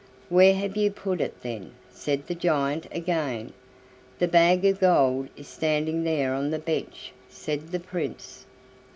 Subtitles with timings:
[0.29, 3.53] "Where have you put it then?" said the giant again.
[4.17, 8.47] "The bag of gold is standing there on the bench," said the Prince.